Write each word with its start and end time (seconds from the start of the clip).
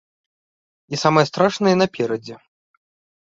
І 0.95 0.99
самае 1.03 1.23
страшнае 1.31 1.73
наперадзе. 1.81 2.35